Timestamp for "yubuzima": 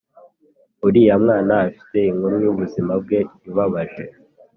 2.43-2.91